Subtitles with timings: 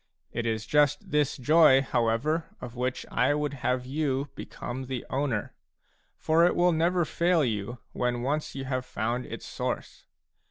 [0.31, 5.53] It is just this joy, however, of which I would have you become the owner;
[6.17, 10.05] for it will never fail you when once you have found its source.